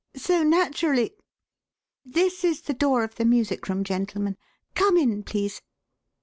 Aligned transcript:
So, 0.15 0.41
naturally 0.41 1.13
This 2.03 2.43
is 2.43 2.61
the 2.61 2.73
door 2.73 3.03
of 3.03 3.13
the 3.13 3.23
music 3.23 3.69
room, 3.69 3.83
gentlemen. 3.83 4.35
Come 4.73 4.97
in, 4.97 5.21
please." 5.21 5.61